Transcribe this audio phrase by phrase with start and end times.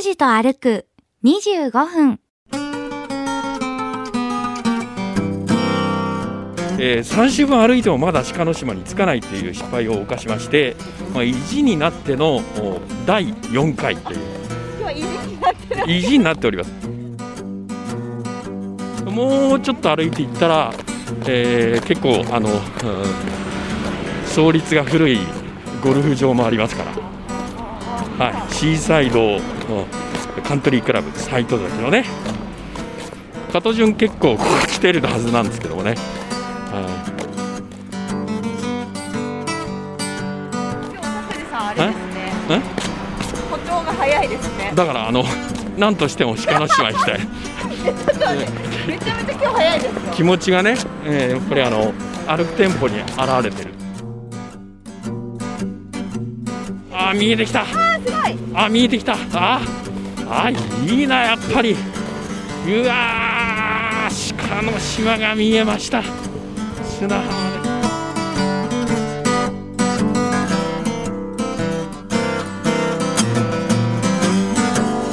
[0.00, 0.86] 拓司と歩く
[1.24, 2.20] 25分。
[6.78, 10.74] えー、3週分歩いてもまだ鹿の島に着かないという失敗を犯しまして、
[11.12, 14.20] まあ、意地になってのお第4回という。
[15.86, 16.70] 意地になっております。
[19.04, 20.72] もうちょっと歩いていったら、
[21.26, 22.60] えー結構あの、うん
[24.26, 25.18] 創立が古い
[25.82, 29.59] ゴルフ場もありますから、はい、シーサイドの
[30.44, 32.04] カントリークラブ斎藤崎のね
[33.52, 35.94] 加藤順結構ここ来てるはずなんですけどもね、
[36.70, 36.84] はい、
[40.92, 42.60] 今日拓司さんあれですねえ？
[43.50, 44.72] 歩調が早いですね。
[44.74, 45.24] だからあの
[45.76, 47.20] 何としても鹿の島行きたい。
[48.86, 50.00] めちゃめちゃ今日早いですよ。
[50.12, 51.92] 気持ちがね、えーやっぱりあの
[52.26, 53.08] 歩くテンポに現
[53.42, 53.70] れてる
[57.10, 57.62] あー見えてきた。
[57.62, 59.16] あーすごいあ見えてきた。
[59.34, 59.60] あ
[60.28, 61.72] あいいなやっぱり。
[61.72, 61.74] う
[62.86, 66.04] わー鹿の島が見えました。
[66.84, 67.70] 砂浜で。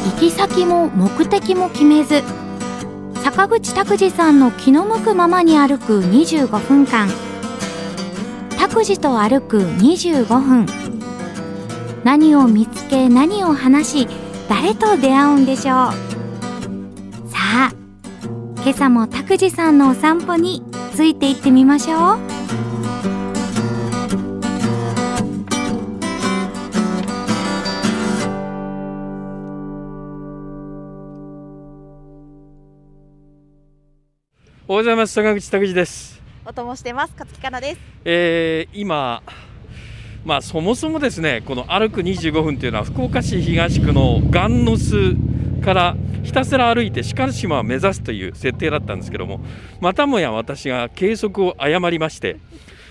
[0.05, 2.21] 行き先も目的も決めず
[3.23, 7.09] 坂口拓司さんの気の向くままに歩く25分間。
[8.59, 10.67] 拓司と歩く25分。
[12.03, 14.07] 何を見つけ何を話し
[14.49, 15.91] 誰と出会うんでしょう。
[17.29, 17.73] さあ
[18.57, 22.19] 今朝も拓司さんのお散歩についていってみましょう。
[34.69, 35.13] おはようございます。
[35.13, 36.21] 坂口拓司です。
[36.45, 37.13] お供してます。
[37.13, 37.79] 勝木かなです。
[38.03, 39.23] えー今、
[40.27, 45.15] まあ、そもそもですねこの歩く25分というのは福岡市東区のガンノス
[45.63, 49.39] からひたすら歩いて鹿島を目指すという設定だったんですけども
[49.79, 52.35] またもや私が計測を誤りまして、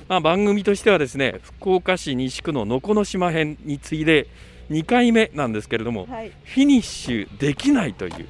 [0.09, 4.29] まあ、番組としてはですね福岡市西区の能古島編に次いで
[4.71, 8.27] 2回目なんですけれども、はいフィニッシュできないという。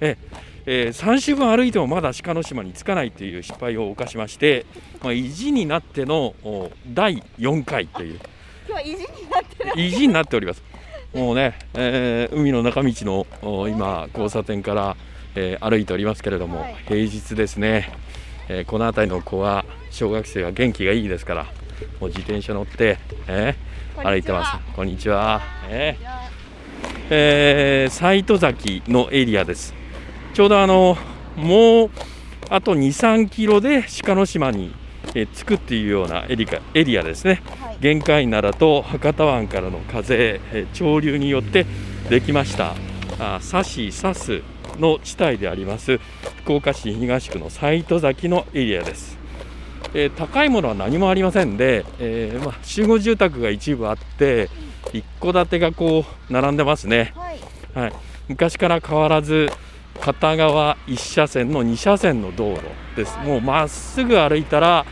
[0.00, 0.18] え
[0.66, 4.64] えー3週分歩いてもまだ鹿の島に着かないという失敗を犯しまして、
[5.02, 8.20] まあ、意地になってのお第4回という
[8.68, 10.62] 今日は意地になってる意地になっております。
[11.14, 14.96] もうね、えー海の中道のお今交差点から、
[15.34, 16.76] えー歩いておりますけれども、はい。
[16.86, 17.90] 平日ですね、
[18.48, 21.44] えーこの辺りの子は小学生は元気がいいですから
[22.00, 24.74] もう自転車乗って、えー歩いてます。
[24.74, 26.06] こんにちは、えー
[27.10, 29.74] えー、斎戸崎のエリアです。
[30.32, 30.96] ちょうどあの
[31.36, 31.90] もう
[32.48, 34.74] あと2、3キロで鹿の島に、
[35.14, 37.42] えー着くっていうようなエリカエリアですね。
[37.60, 41.66] はい玄界灘と博多湾からの風、えー潮流によって
[42.08, 42.76] できました
[43.18, 44.40] あサシサス
[44.78, 45.98] の地帯であります
[46.44, 49.18] 福岡市東区の斎戸崎のエリアです。
[49.94, 54.48] えー高いものは何もありませんで、えーまあ、集合住宅が一部あって
[54.92, 57.12] 一戸建てがこう並んでますね。
[57.16, 57.40] はい
[57.74, 57.92] はい、
[58.28, 59.50] 昔から変わらず
[60.00, 62.60] 片側1車線の2車線の道路
[62.94, 64.86] です、もうまっすぐ歩いたら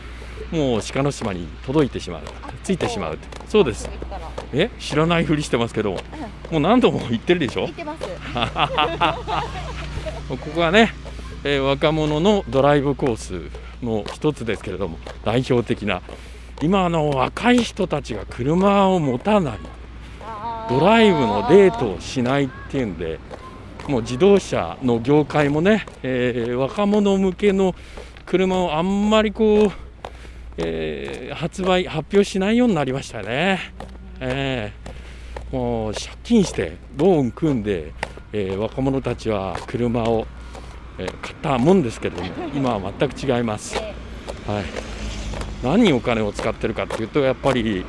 [0.51, 2.21] もう鹿の島に届いてしまう。
[2.63, 3.89] ついてしまうそうです。
[4.53, 4.69] え？
[4.79, 5.99] 知らないふりしてますけども。
[6.51, 7.67] う何度も言ってるでしょ？
[7.67, 8.03] 行ってます。
[10.29, 10.93] ここはね、
[11.43, 13.41] えー若者のドライブコース
[13.83, 16.01] の一つですけれども代表的な
[16.61, 19.59] 今あの若い人たちが車を持たない。
[20.69, 23.19] ドライブのデートをしないっていうんで、
[23.87, 27.75] もう自動車の業界もね、えー若者向けの
[28.25, 29.71] 車をあんまりこう、
[30.57, 33.59] えー発売、発表しないようになりましたね。
[34.19, 34.91] えー
[35.51, 37.91] もう借金して、ローン組んで、
[38.31, 40.25] えー若者たちは車を、
[40.97, 43.75] えー買ったもんですけれども、今は全く違います。
[43.75, 43.85] はい、
[45.63, 47.85] 何にお金を使ってるかっていうと、やっぱり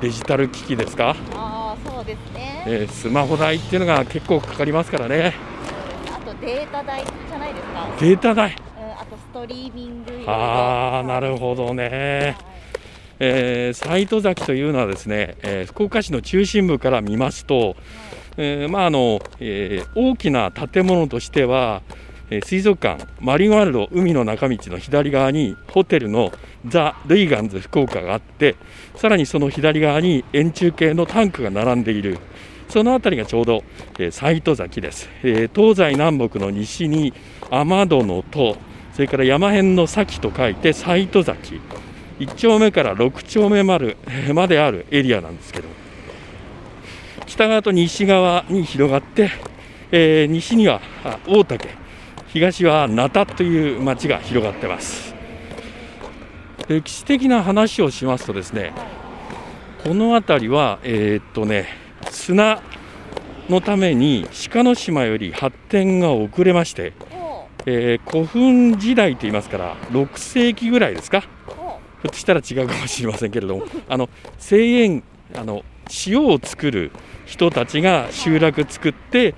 [0.00, 1.14] デジタル機器ですか？
[1.34, 5.34] ああそうですねえースマホ代っていうのが結構かかりますからね、
[6.06, 8.56] あとデータ代じゃないですかデータ代、
[9.32, 12.36] トリーミングあー、なるほどね、
[13.20, 17.76] えー、斎戸崎というのはですね、えー福岡市の中心部から見ますと、
[18.36, 21.82] えーまああのえー大きな建物としては、
[22.30, 26.32] えー水族館、マリンワールド海の中道の左側にホテルの
[26.66, 28.56] ザ・ルイガンズ福岡があって、
[28.96, 32.18] さらにその左側に円柱形のタンクが並んでいる。
[32.68, 33.64] その辺りがちょうど、
[33.98, 37.12] えー、斎戸崎です、えー東西南北の西に
[37.50, 38.56] 雨戸の戸
[39.00, 41.58] それから山辺の崎と書いて斎戸崎。
[42.18, 43.96] 1丁目から6丁目まで
[44.34, 45.68] まであるエリアなんですけど。
[47.24, 49.30] 北側と西側に広がって、
[49.90, 51.70] えー西にはあ大竹。
[52.28, 55.14] 東は名田という町が広がってます。
[56.68, 58.74] 歴史的な話をしますとですね
[59.82, 61.68] この辺りはえーっとね
[62.10, 62.60] 砂
[63.48, 66.92] のために鹿の島より発展が遅れまして、
[67.66, 71.22] えー古墳時代といいますから6世紀ぐらいですか？
[71.48, 71.52] お
[72.02, 74.08] ひょっとしたら違うかもしれませんけれども、 あの
[74.38, 75.02] 製塩
[75.36, 75.62] あの
[76.06, 76.90] 塩を作る
[77.26, 79.34] 人たちが集落作って、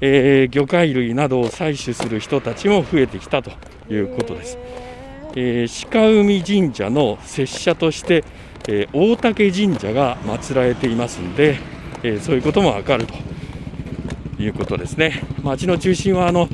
[0.00, 3.50] えー魚介類などを採取する人たちも増えてきたと
[3.90, 4.58] いうことです。
[5.34, 8.24] えー鹿海神社の拙者として、
[8.68, 11.58] えー大竹神社が祀られていますんで、
[12.02, 13.14] えーそういうこともわかると
[14.42, 15.22] いうことですね。
[15.42, 16.48] 町の中心はあの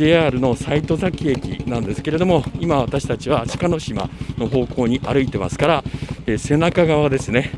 [0.00, 4.08] JR の斎戸崎駅なんですけれども、今私たちは鹿の島
[4.38, 5.84] の方向に歩いてますから、
[6.26, 7.50] えー背中側ですね、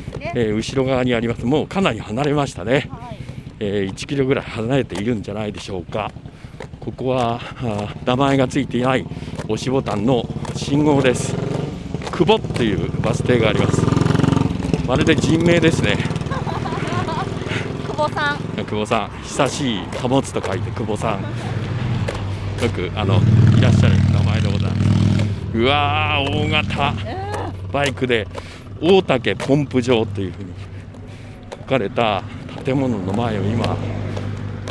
[0.02, 0.32] すね。
[0.34, 1.46] えー後ろ側にあります。
[1.46, 2.88] もうかなり離れましたね。
[2.90, 3.18] はい。
[3.60, 6.10] えー1キロぐらい離れているんじゃないでしょうか。
[6.80, 7.38] ここは
[8.04, 9.06] 名前がついていない
[9.44, 10.24] 押しボタンの
[10.56, 11.36] 信号です。
[12.10, 13.80] 久保っていうバス停があります。
[14.88, 15.96] まるで人名ですね。
[17.86, 18.38] 久保さん。
[18.64, 21.63] 久保さん、久しい貨物と書いて久保さん。
[22.64, 23.20] よくあの
[23.58, 25.58] いらっしゃる名前でございます。
[25.58, 26.94] うわー大型
[27.70, 28.26] バイクで
[28.80, 30.54] 大竹ポンプ場というふうに
[31.50, 32.22] 書かれた
[32.64, 33.76] 建物の前を今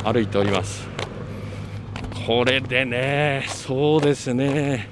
[0.04, 0.88] 歩いております。
[2.26, 4.90] これでね、そうですね。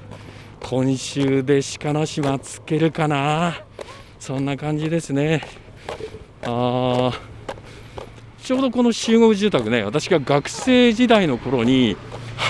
[0.60, 3.64] 今週で鹿の島つけるかな。
[4.20, 5.42] そんな感じですね。
[6.44, 7.20] ああ。
[8.40, 11.96] ちょうどこの集合住宅ね、私が学生時代の頃に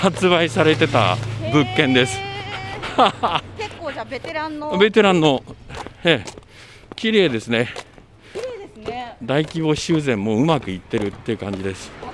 [0.01, 1.17] 発売されてた
[1.51, 2.19] 物件です。
[3.57, 4.77] 結構じゃあベテランの。
[4.77, 5.43] ベテランの、
[6.03, 6.31] ええ、
[6.95, 7.69] 綺麗ですね。
[8.33, 9.17] 綺麗ですね。
[9.21, 11.89] 大規模修繕もうまくいってるっていう感じです。
[11.91, 12.09] かっ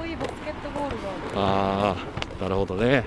[0.00, 1.02] こいいバスケットボールが。
[1.36, 1.96] あ
[2.40, 3.04] あ、なるほどね。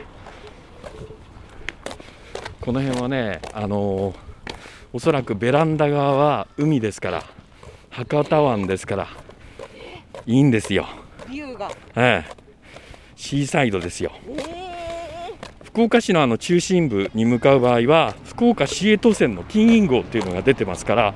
[2.62, 4.26] この辺はね、あのー
[4.96, 7.24] おそらくベランダ側は海ですから、
[7.90, 9.10] 博多湾ですから、
[10.26, 10.88] いいんですよ。
[11.30, 11.70] ビューが。
[11.98, 12.45] ええ、
[13.16, 14.12] シーサイドですよ。
[14.28, 15.34] え
[15.64, 21.14] 福岡市のあの中心部に向かう場合は福岡市営都線の金銀号っていうのが出てますから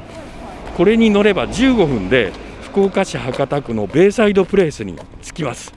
[0.76, 5.74] これに乗れば15分で福岡市博多区のベイサイドプレイスに着きます。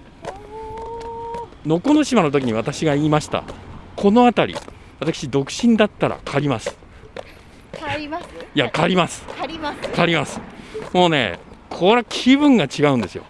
[1.65, 3.45] 能古島の時に私が言いました。
[3.95, 4.61] この辺り
[4.99, 6.77] 私独身だったら借ります。
[7.73, 8.27] ー、借ります？
[8.55, 9.25] いや借ります。
[9.39, 9.89] 借ります。
[9.91, 10.41] 借ります。
[10.93, 11.39] もうね
[11.71, 13.23] これは気分が違うんですよ。
[13.23, 13.27] へ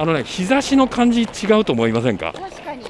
[0.00, 2.32] あのね日差しの感じ違うと思いませんか？
[2.34, 2.86] ー、確かに。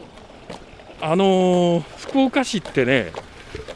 [1.01, 3.11] あのー福岡市ってね、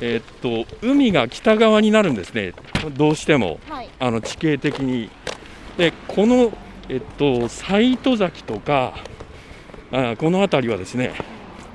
[0.01, 2.53] えーっと海が北側になるんですね、
[2.97, 3.89] どうしてもはい。
[3.99, 5.11] あの地形的に。
[5.77, 6.57] でこの、
[6.89, 8.95] えっと、斎戸崎とか
[9.91, 11.13] あこの辺りはですね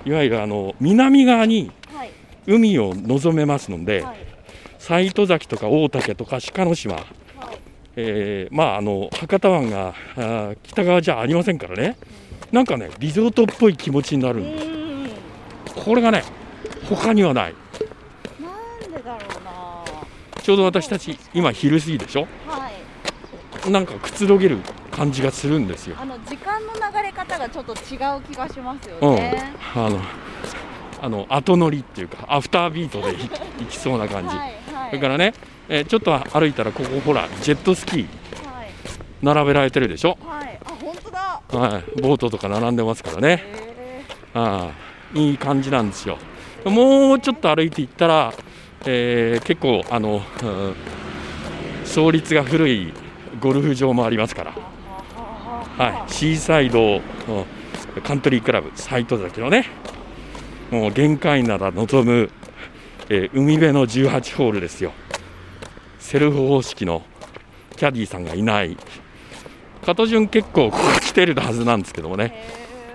[0.06, 2.12] いわゆるあの南側にはい。
[2.48, 4.18] 海を望めますので、はい。
[4.78, 7.06] 斎戸崎とか大竹とか鹿の島、はい。
[8.01, 9.94] えーまああの博多湾が
[10.63, 11.98] 北側じゃありませんからね
[12.51, 15.84] なんかねリゾートっぽい気持ちになうるんですーん。
[15.84, 16.24] これがね
[16.88, 17.56] 他にはない
[18.40, 19.84] なんでだろうな。
[20.42, 22.28] ちょうど私たち今昼過ぎでしょ？
[22.48, 22.69] は
[23.68, 23.69] い。
[23.69, 24.60] なんかくつろげる
[24.92, 25.98] 感じがするんですよ。
[26.00, 29.53] あの時間の流れ方がちょっと違う気がしますようん、ね。
[29.75, 30.00] あの
[31.01, 33.18] あの後乗りっていうかアフタービートでい
[33.60, 34.89] 行きそうな感じ、はいはい。
[34.89, 35.34] それからね、
[35.70, 38.06] えーちょっと歩いたらここほらジェットスキー
[38.46, 38.70] はい。
[39.22, 40.60] 並べられてるでしょ、はい。
[40.66, 41.42] あ、本当だ。
[41.52, 43.44] はい、ボートとか並んでますからね。
[43.46, 44.70] へあ
[45.16, 45.34] あい。
[45.34, 46.18] い感じなんですよ。
[46.66, 48.34] もうちょっと歩いていったら、
[48.86, 50.76] えー結構あの、うん
[51.86, 52.94] 創立が古い
[53.42, 54.54] ゴルフ場もありますから。
[55.78, 57.02] ーはい、シーサイドうん
[58.04, 59.66] カントリークラブ斎藤崎のね。
[60.72, 62.30] もう限界なら望む、
[63.10, 64.92] えー海辺の18ホールですよ
[66.10, 67.04] セルフ方式の
[67.78, 68.75] キャディーさんがいない。
[69.86, 72.34] 加藤順結構ここ来てるはずなんですけどもね、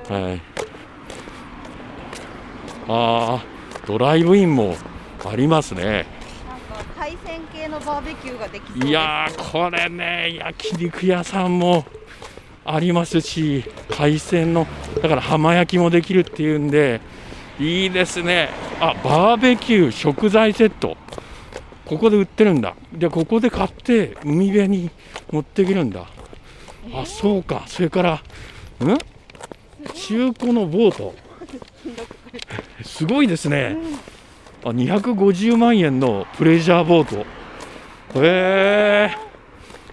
[0.08, 0.42] はい、
[2.88, 4.74] あードライブインも
[5.24, 6.06] ありますね。
[6.48, 8.88] なんか海鮮系のバーベキューができ。
[8.88, 11.86] いやーこれね焼肉屋さんも
[12.64, 13.64] ありますし
[13.96, 14.66] 海鮮の
[15.00, 17.00] だから浜焼きもできるっていうんで
[17.60, 18.48] いいですね。
[18.80, 20.96] あバーベキュー食材セット
[21.84, 22.74] ここで売ってるんだ。
[22.92, 24.90] でここで買って海辺に
[25.30, 26.06] 持っていけるんだ。
[26.94, 27.64] あそうか。
[27.66, 28.22] それからん？
[29.94, 31.14] 中古のボート。
[32.82, 33.76] すごいですね。
[34.64, 37.24] あ250万円のプレジャーボー
[38.14, 38.20] ト。
[38.22, 39.16] へえ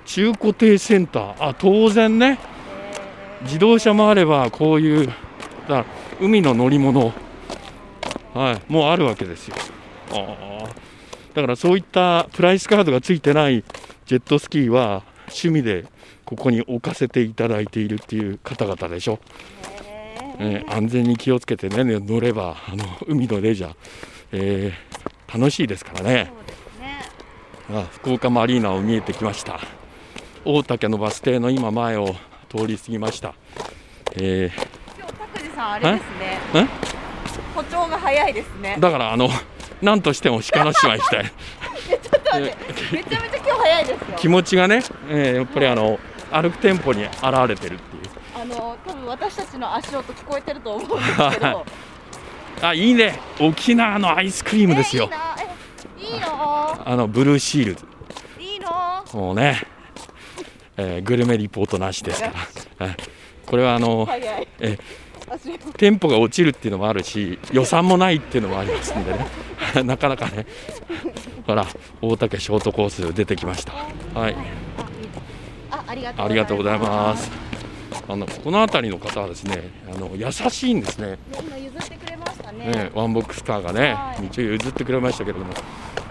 [0.05, 1.49] 中古艇センター。
[1.49, 2.39] あ当然ね。
[3.43, 5.13] 自動車もあればこういう
[5.67, 5.85] だ
[6.21, 7.13] 海の乗り物。
[8.33, 8.61] はい。
[8.71, 9.55] もうあるわけですよ。
[10.11, 10.69] あー
[11.33, 13.63] だからそういったプライスカードがついてない
[14.05, 15.85] ジェットスキーは趣味で
[16.25, 19.19] ここに置かせていただいているっていう方々でしょ、
[20.39, 23.75] えー安全に気をつけてね乗ればあの海のレジャー、
[24.33, 26.13] えー楽しいですからね。
[26.13, 26.31] ね。
[27.73, 29.61] あ福岡マリーナを見えてきました。
[30.43, 32.15] 大竹のバス停の今前を
[32.49, 33.33] 通り過ぎました、
[34.17, 34.51] え
[34.97, 36.39] 今日拓司さんあれですね。
[36.55, 36.67] え？
[37.55, 38.75] 歩調が早いですね。
[38.77, 39.29] ーだからあの
[39.81, 41.25] 何としても鹿の島行きたい。
[41.25, 42.95] ちょっと待って。
[42.95, 44.17] めちゃめちゃ今日早いですよ。
[44.17, 45.99] 気持ちがね、えーやっぱりあの
[46.31, 47.13] 歩くテンポに現
[47.47, 48.11] れてるっていう。
[48.35, 51.65] あの多分私たちの足音聞こえてると思うんですけど。
[52.61, 53.19] あいいね。
[53.39, 55.09] 沖縄のアイスクリームですよ、
[55.99, 57.75] えいいいいのあのブルーシール。
[57.75, 57.85] ズ
[58.39, 58.69] いいの。
[59.13, 59.61] もうね、
[60.77, 62.31] えーグルメリポートなしですか
[62.79, 62.97] ら、はい。
[63.45, 64.47] これはあの早い。
[64.59, 64.79] え足
[65.33, 69.27] 音テンポが落ちるっていうのもあるし予算もないっていうのもありますんでね。
[69.85, 70.45] なかなかね。
[71.47, 71.65] ほら
[72.01, 73.73] 大竹ショートコース出てきました。
[74.19, 74.35] はい。
[75.71, 77.31] あありがとうございます。
[78.07, 81.17] あのこの辺りの方はですねあの優しいんですね。
[81.31, 82.65] 今譲ってくれましたね。
[82.67, 84.27] ね、ワンボックスカーがねはい。
[84.27, 85.53] 道を譲ってくれましたけれども。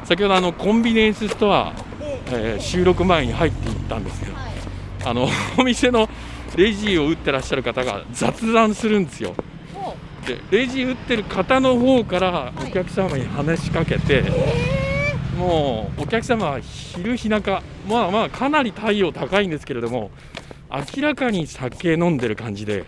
[0.04, 4.44] 先ほどあのコンビニエンスストア、でえー収録前に入っていったんですけどはい。
[5.04, 6.08] あのお店の
[6.56, 9.34] レジを打ってらっしゃる方が雑談するんですよ。
[9.74, 14.24] もでレジ打ってる方の方からお客様に話しかけて、
[15.38, 20.10] もうお客様は昼日中まあまあかなり太陽高いんですけれども
[20.70, 22.84] 明らかに酒飲んでる感じでう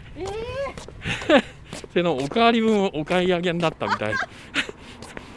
[1.31, 1.42] え
[1.95, 4.14] そのおかわり分をお買い上げになったみたい。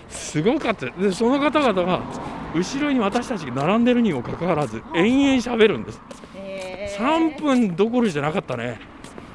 [0.09, 0.87] すごかった。
[0.87, 2.01] でその方々が
[2.53, 6.01] 後ろに私たちが並んでるにもかかわらず延々喋るんです
[6.97, 8.79] 3分どころじゃなかったね。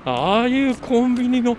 [0.04, 1.56] ああいうコンビニの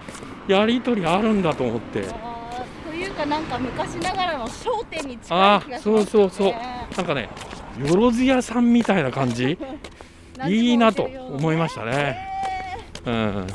[0.48, 2.02] やり取りあるんだと思って。
[2.02, 6.54] というかなんか昔ながらの商店に近い気あがします、ね、あそうそうそう。
[6.98, 7.30] なんかね
[7.86, 9.58] よろず屋さんみたいな感じ。
[10.48, 12.18] いいなと思いましたね。
[13.06, 13.48] うん。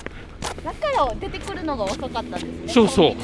[0.64, 2.50] だから出てくるのが遅かったんですね。
[2.68, 3.14] そうそう。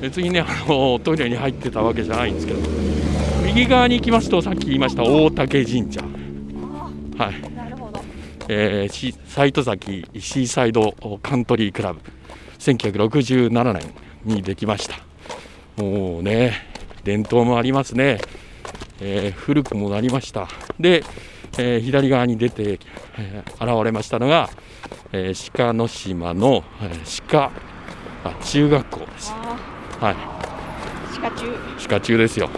[0.00, 2.60] 別にねあのトイレに入ってたわけじゃないんですけど。
[3.44, 6.00] 右側に行きますとさっき言いました大竹神社。
[7.18, 7.34] あはい、
[8.48, 12.00] えー、し斎藤崎シーサイドカントリークラブ。
[12.58, 14.96] 1967年にできました。
[15.76, 16.66] もうね
[17.04, 18.18] 伝統もありますね、
[19.00, 20.48] えー古くもなりました。
[20.80, 21.04] で、
[21.58, 22.80] えー左側に出て、
[23.18, 24.50] えー現れましたのが、
[25.12, 27.50] えー鹿の島の、えー鹿
[28.24, 29.32] あ中学校です。
[29.32, 29.56] あ
[30.00, 30.14] はい。
[30.14, 31.46] ー鹿中。
[31.88, 32.50] 鹿中ですよ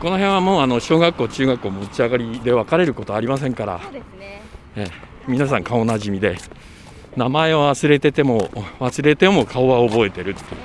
[0.00, 3.80] この辺はもうあの小学校中学校持ち上がりで分かれることありませんから。
[3.82, 4.42] そうですね。
[4.76, 6.38] ええ皆さん顔なじみで。
[7.16, 10.60] 名前を忘れてても忘れても顔は覚えてるっていう。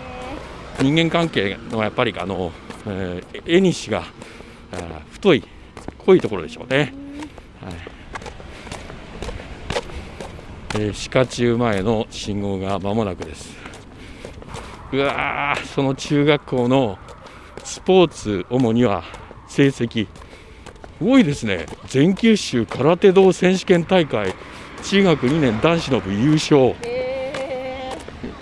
[0.80, 2.54] え人間関係のやっぱりあの、
[2.88, 4.04] えー、絵にしが
[4.72, 5.44] あー太い
[6.06, 6.94] 濃いところでしょうね、
[7.62, 7.74] はい。
[10.76, 13.54] えー、鹿中前の信号が間もなくです。
[14.94, 16.98] うわーその中学校の
[17.66, 19.04] スポーツ主には
[19.56, 20.08] 成績。
[20.98, 21.66] すごいですね。
[21.88, 24.34] 全九州空手道選手権大会。
[24.84, 26.76] 中学2年男子の部優勝、ー。
[26.84, 27.96] え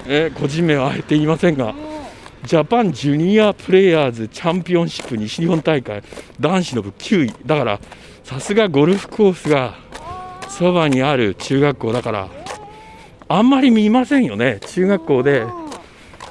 [0.05, 1.74] えー個人名はあえて言いませんが
[2.43, 6.03] ジャパンジュニアプレイヤーズチャンピオンシップ西日本大会。
[6.39, 7.34] 男子の部9位。
[7.46, 7.79] だから
[8.24, 9.75] さすがゴルフコースが
[10.50, 12.27] そばにある中学校だから
[13.29, 14.60] あんまり見ませんよね。
[14.67, 15.48] 中学校でう、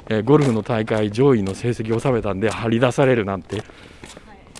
[0.09, 3.63] えーゴルフの大会上位の成績を収めたんで張り出されるなんて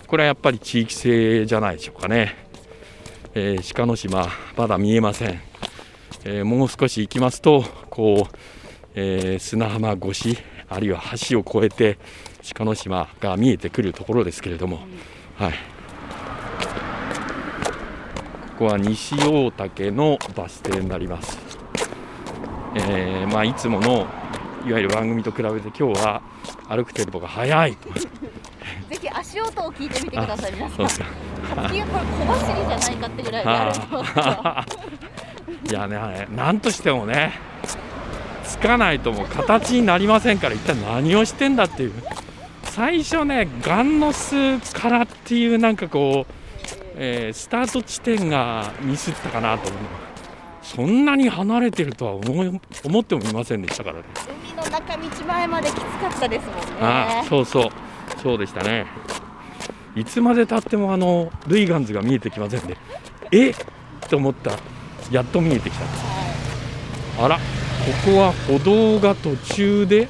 [0.06, 2.36] これはやっぱり地域性じゃないでしょうかね、
[3.34, 5.40] えー鹿の島まだ見えません、
[6.24, 8.36] えーもう少し行きますとこう、
[8.94, 11.98] えー砂浜越しあるいは橋を越えて
[12.54, 14.80] 鹿の島が見えてくるところですけれども、
[15.36, 15.58] はい、こ
[18.58, 21.38] こは西大竹のバス停になります、
[22.76, 24.06] えーまあ、いつもの
[24.66, 26.22] いわゆる番組と比べて今日は
[26.68, 27.88] 歩くテンポが速いと。
[29.34, 30.76] 足音を聞いてみてください皆さん。
[30.76, 31.06] そうですか。
[31.56, 37.32] 先がこれ小走りじゃないかってぐらいであー いやねなんとしてもね
[38.44, 41.92] つかないともう形になりませんから一体何をしてんだっていう。
[42.62, 46.32] 最初ねガンノスからっていうなんかこう、
[46.96, 49.82] えースタート地点がミスったかなと思う。
[50.62, 54.04] そんなに離れてるとは思い思ってもみませんでしたからね。
[54.46, 57.24] 海の中道前まできつかったですもんね。
[57.28, 57.68] そうそう。
[58.22, 58.86] そうでしたね
[59.96, 62.76] いつまでたってもあのルイガンズが見えてきませんね。
[63.30, 63.50] え？
[63.50, 63.54] っ
[64.08, 64.52] と思った。
[65.10, 67.24] やっと見えてきた。
[67.24, 67.36] あら。
[67.36, 67.42] こ
[68.12, 70.08] こは歩道が途中で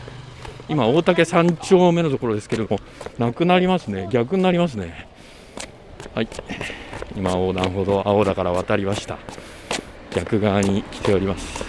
[0.68, 2.80] 今大竹3丁目のところですけれども
[3.18, 4.08] なくなりますね。
[4.12, 5.08] 逆になりますね。
[6.14, 6.28] はい。
[7.16, 9.18] 今横断歩道青だから渡りました。
[10.14, 11.64] 逆側に来ております。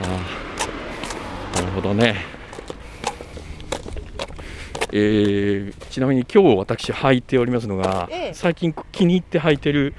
[0.00, 0.06] あ
[1.54, 2.37] あなるほどね。
[4.92, 8.34] えーちなみに今日私履いておりますのが、ええ。
[8.34, 9.94] 最近気に入って履いてる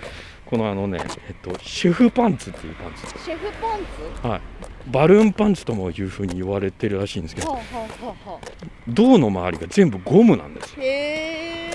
[0.46, 3.02] このあのね、えっと、シェフパンツっていうパンツ。
[3.24, 3.80] シェフパン
[4.22, 4.28] ツ？
[4.28, 4.42] はい、
[4.90, 8.40] バルーンパンツともいうふうに言われてるらしいんですけどはあはあはあは
[8.88, 11.70] 胴の周りが全部ゴムなんですへえ。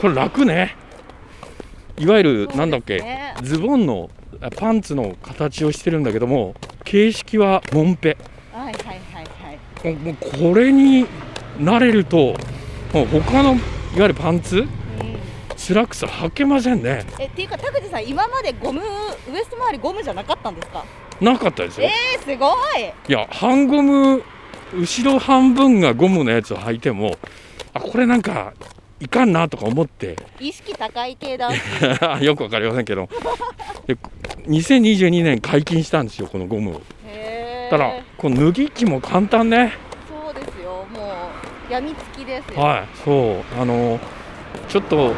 [0.00, 0.76] これ楽ね。
[1.98, 3.02] いわゆるなんだっけ
[3.42, 4.08] ズボンの
[4.40, 8.16] あパンツの形をしてるんだけども形式はモンペ。
[8.52, 9.26] はいはいはい
[9.84, 9.94] はい。
[9.96, 11.06] もうこれに
[11.58, 12.36] 慣れると
[12.92, 13.60] もう他のいわ
[13.96, 14.68] ゆるパンツうん
[15.56, 17.04] スラックス履けませんね。
[17.18, 18.84] えっていうか拓司さん今までゴムウ
[19.36, 20.84] エスト周りゴムじゃなかったんですか？
[21.20, 21.88] なかったですよ。
[21.88, 22.46] えー、すご
[22.78, 22.84] い。
[23.08, 24.22] いや半ゴム
[24.74, 27.16] 後ろ半分がゴムのやつを履いても
[27.74, 28.52] あこれなんか
[29.00, 30.16] いかんなとか思って。
[30.38, 31.50] 意識高い系だ。
[32.22, 33.08] よくわかりませんけど。
[33.86, 33.96] で
[34.46, 36.82] 2022年解禁したんですよこのゴムを。
[37.70, 39.72] ただこの脱ぎ着も簡単ね
[41.68, 42.60] もうやみつきですよ。
[42.60, 43.60] はいそう。
[43.60, 44.00] あの
[44.68, 45.14] ちょっと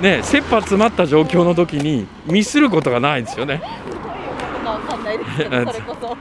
[0.00, 3.62] ね切羽詰まった状況の時にミスることがないですよね。
[4.64, 6.16] かわかんないですけど それこそ。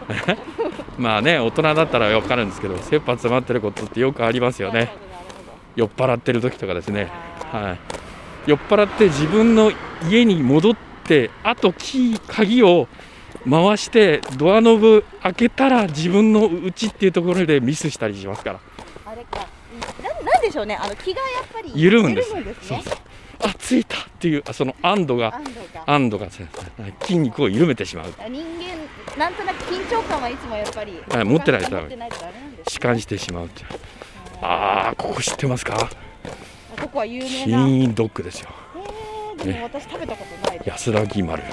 [1.02, 4.92] まあね大人だったらわかるんですけど切羽詰まってることってよくありますよね。
[5.76, 7.10] 酔っ払ってる時とかですね。
[7.52, 7.78] は
[8.48, 9.72] い、酔っ払って自分の
[10.10, 10.76] 家に戻っ
[11.08, 12.88] てあとキー鍵を
[13.50, 18.60] 回してドアノブ開けたら自分の家っていうところでミスしたりしますから
[20.44, 22.36] でしょうねあの気がやっぱり緩むんです。
[22.36, 22.82] んですね。
[22.84, 22.98] そうそう。
[23.46, 25.34] あついたっていうあその安堵が
[25.86, 26.28] 安堵が。
[27.02, 28.14] 筋肉を緩めてしまう。
[28.30, 31.82] 人間なんとなく緊張感はいつもやっぱりはい持ってないとダ
[32.66, 33.64] 弛緩してしまうって
[34.42, 35.76] ああここ知ってますか？
[35.76, 37.66] あここは有名キな。
[37.66, 38.50] ーンドッグですよ。
[39.38, 41.44] えー、でも私食べたことない安らぎ丸。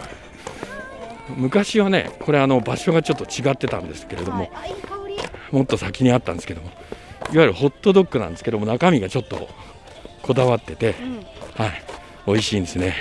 [1.36, 4.50] 昔はねこれあの場所がちょっと違ってたんですけれども、
[5.52, 6.70] もっと先にあったんですけども
[7.32, 9.48] いわゆるホットドッグなんですけども中身がちょっと
[10.22, 11.16] こだわってて、うん。
[11.64, 11.82] はい、
[12.26, 12.94] 美味しいんですね。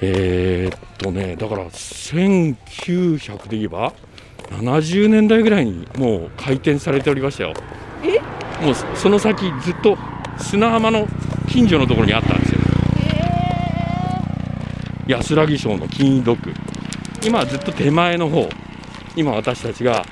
[0.00, 3.92] へえー、っとねだから1900で言えば
[4.50, 7.54] 70年代ぐらいにもう開店されておりましたよ。
[8.04, 8.20] え？
[8.64, 9.96] もうその先ずっと
[10.38, 11.06] 砂浜の
[11.48, 12.60] 近所のところにあったんですよ。
[15.06, 16.52] 安らぎ賞の金ドッグ。
[17.24, 18.48] 今はずっと手前の方
[19.16, 20.04] 今私たちが、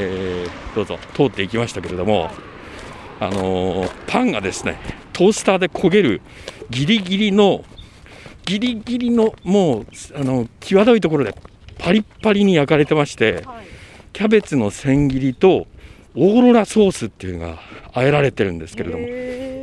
[0.00, 2.30] えーどうぞ通っていきましたけれども、
[3.18, 4.78] あのーパンがですね
[5.12, 6.20] トースターで焦げる
[6.70, 7.64] ギリギリの
[8.46, 11.34] ギリギリのもうあの際どいところで
[11.78, 13.44] パリッパリに焼かれてまして
[14.12, 15.66] キャベツの千切りと
[16.16, 17.58] オーロラソースっていうのが
[17.94, 19.06] 和えられてるんですけれども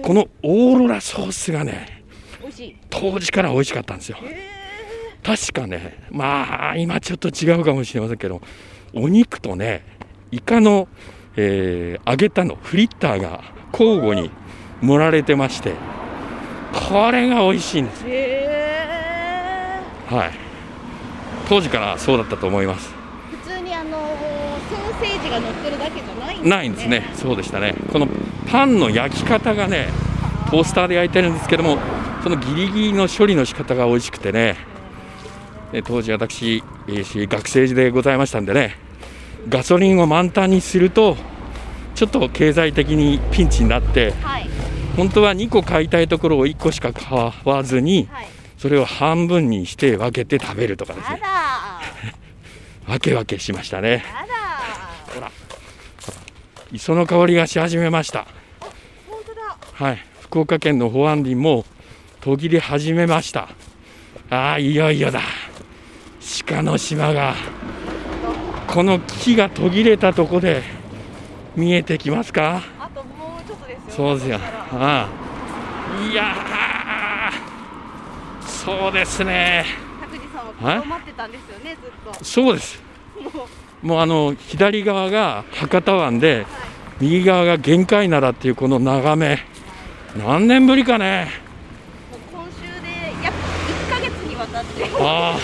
[0.04, 2.04] このオーロラソースがね
[2.90, 4.18] 当時から美味しかったんですよ。
[5.24, 8.42] 確かねまあ今ちょっと違うかもしれませんけど
[8.94, 9.84] お肉とね
[10.32, 10.88] イカの、
[11.36, 14.32] えー揚げたのフリッターが交互に
[14.82, 15.74] 盛られてまして
[16.74, 18.04] これが美味しいんです。
[18.08, 20.32] へはい。
[21.50, 22.94] 当時からそうだったと思います。
[23.34, 23.92] ー普通にあの
[24.70, 26.50] ソーセージが乗ってるだけじゃないんですね。
[26.50, 27.10] ないんですね。
[27.16, 27.76] そうでしたね。
[27.92, 28.08] この
[28.50, 29.88] パンの焼き方がね
[30.50, 31.78] トースターで焼いてるんですけども
[32.24, 34.58] そのギリギリの処理の仕方が美味しくてね。
[35.72, 38.78] で当時私、えー学生時でございましたんでね
[39.50, 41.18] ガソリンを満タンにすると
[41.96, 44.50] ちょっと経済的にピンチになってはい。
[44.96, 48.28] 本当は2個買いたいところを1個しか買わずにはい。
[48.58, 51.22] それを半分にして分けて食べるとかですね。
[52.88, 54.04] 分け分けしましたね。
[55.14, 55.32] ほら。
[56.72, 58.26] 磯の香りがし始めました。
[59.74, 60.04] はい。
[60.22, 61.66] 福岡県の保安林も
[62.22, 63.50] 途切れ始めました。
[64.30, 65.22] ああいよいよだ。
[66.48, 67.36] 鹿の島が
[68.68, 70.62] この木が途切れたとこで
[71.56, 72.62] 見えてきますか？
[72.80, 73.92] あともうちょっとですよ。
[73.96, 74.40] そうですよ。
[74.74, 76.08] ああ。
[76.12, 78.46] いやー。
[78.46, 79.66] そうですね。
[80.02, 80.78] 拓司さんはこはい？
[80.80, 82.24] こを待ってたんですよねずっと。
[82.24, 82.82] そうです。
[83.82, 84.00] もう。
[84.00, 86.46] あの左側が博多湾で
[87.00, 89.40] 右側が玄界灘っていうこの眺め。
[90.18, 91.30] 何年ぶりかね。
[92.34, 92.88] もう今週で
[93.24, 95.38] 約1ヶ月にわたってあ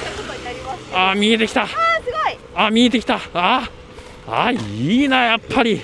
[1.12, 1.68] あ見えてきた
[2.56, 3.20] あ見えてきた。
[3.34, 3.70] あ
[4.28, 5.82] あいいなやっぱり。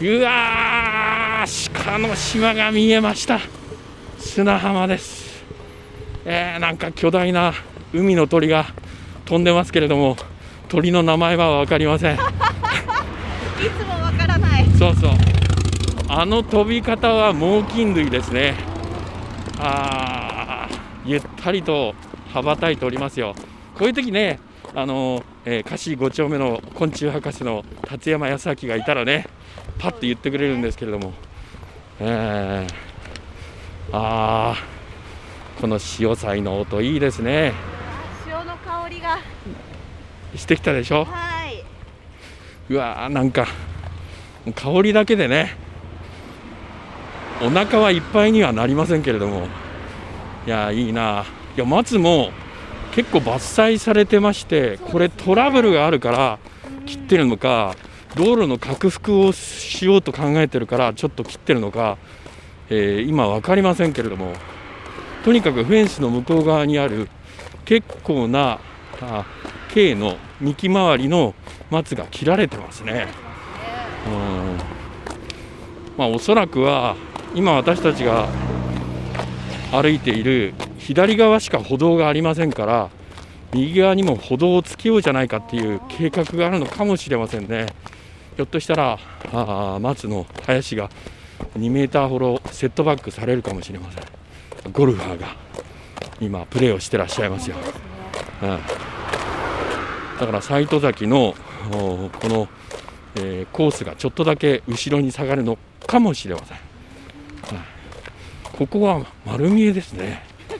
[0.00, 3.40] うわー鹿の島が見えました。
[4.18, 5.44] 砂浜です、
[6.24, 7.52] えー、なんか巨大な
[7.92, 8.66] 海の鳥が
[9.24, 10.16] 飛んでますけれども
[10.68, 12.14] 鳥の名前は分かりません。
[12.14, 14.66] いつもわからない。
[14.78, 15.10] そうそう。
[16.08, 18.54] あの飛び方は猛禽類ですね。
[19.58, 21.94] あーゆったりと
[22.32, 23.34] 羽ばたいておりますよ。
[23.76, 24.38] こういう時ね
[24.74, 29.26] あの、えー、菓子5丁目の昆虫博士の達山康明がいたらね
[29.78, 31.12] パッと言ってくれるんですけれども。
[32.00, 32.74] えー、
[33.92, 37.52] あーこの潮騒の音いいですね。
[38.24, 39.18] 潮の香りが。
[40.36, 41.04] してきたでしょ？
[41.04, 41.64] はい。
[42.68, 43.48] うわーなんか
[44.54, 45.56] 香りだけでね
[47.42, 49.48] お腹はいっぱいにはなりませんけれども。
[50.46, 51.24] いやーいいな
[51.56, 52.30] いや松も
[52.92, 56.38] 結構伐採されてましてこれトラブルがあるから
[56.86, 57.76] 切ってるのか
[58.16, 61.98] 道路の拡幅をしようと考えてるからちょっと切ってるのか、
[62.70, 64.32] えー今分かりませんけれども
[65.24, 67.08] とにかくフェンスの向こう側にある
[67.64, 68.60] 結構な
[69.00, 69.24] あ
[69.68, 71.34] 径の幹回りの
[71.70, 73.06] 松が切られてますね。
[74.06, 74.58] うん。
[75.96, 76.96] まあ、おそらくは
[77.34, 78.28] 今私たちが
[79.70, 82.90] 歩いている左側しか歩道がありませんから
[83.52, 87.66] 右側にも歩道をつけようじゃないかっていう計画があるのかもしれませんね。
[88.36, 88.98] ひょっとしたら
[89.32, 90.90] あー松の林が
[91.58, 94.72] 2メーターほどセットバックされるかもしれません。
[94.72, 95.28] ゴルファーが
[96.20, 97.56] 今プレーをしてらっしゃいますよ。
[98.42, 98.58] うん
[100.20, 101.34] だから斎藤崎の
[101.72, 102.48] おこの、
[103.16, 106.56] えーコースがちょっとだけ後ろに下がるのかもしれません、
[107.56, 107.77] はい
[108.58, 110.20] ここは丸見えですね。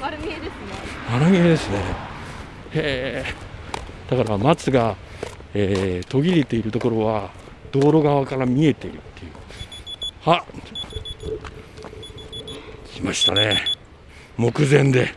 [0.00, 0.50] 丸見えですね。
[1.10, 1.78] 丸見えですね。
[1.78, 1.82] へ
[2.76, 3.24] え。
[4.08, 4.94] だから松が、
[5.52, 7.32] えー途切れているところは
[7.72, 9.32] 道路側から見えているっていう。
[10.26, 10.44] あ
[12.94, 13.64] 来ましたね。
[14.36, 15.12] 目前で。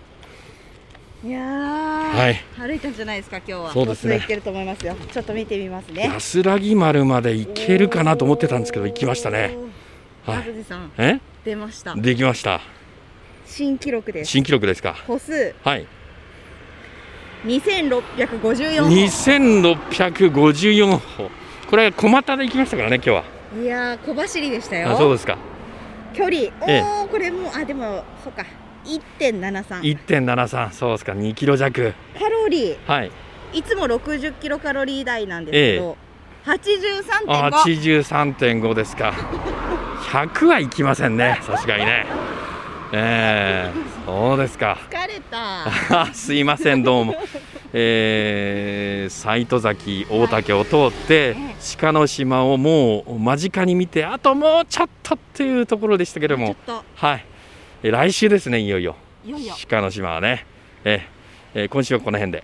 [1.24, 2.42] いやー、はい。
[2.58, 3.72] 歩いたんじゃないですか今日は。
[3.74, 4.16] そうですね。
[4.16, 4.96] も行ってると思いますよ。
[5.14, 6.10] ちょっと見てみますね。
[6.12, 9.56] 安らぎ丸まで行けるかなと思ってたんですけど行きましたね
[10.32, 11.20] はいさんえ？
[11.46, 11.96] 出ました。
[11.96, 12.60] できました。
[13.46, 14.32] 新記録です。
[14.32, 14.94] 新記録ですか？
[15.08, 15.56] 歩数。
[15.64, 15.88] はい。
[17.46, 18.04] 2654歩。
[18.52, 21.30] 2654歩。
[21.70, 23.24] これ小股で行きましたからね今日は。
[23.62, 24.92] いやー小走りでしたよ。
[24.92, 25.38] あそうですか。
[26.14, 26.36] 距離。
[26.36, 26.84] おええ。
[27.04, 28.46] お、これもうあでもそっか。
[28.86, 31.14] 1.73 1.73そうですか。
[31.14, 31.94] 2キロ弱。
[32.18, 32.78] カロリー。
[32.86, 33.12] はい。
[33.54, 35.98] いつも60キロカロリー台なんですけど、
[36.46, 39.14] あ83.5 83.5ですか
[40.08, 42.06] 100はいきませんねさすがにね。
[42.94, 44.78] えー、そうですか。
[44.90, 46.04] 疲れた。
[46.04, 47.16] あ すいませんどうも。
[47.74, 51.36] えー、斎藤崎大竹を通って
[51.78, 56.56] 鹿の島をもう間近に見てあともうちょっとっていうところでしたけども。
[56.96, 57.26] はい。
[57.84, 58.96] え来週ですねいよいよ。
[59.70, 60.46] 鹿の島はね。
[60.86, 61.06] え
[61.54, 62.44] えー今週はこの辺で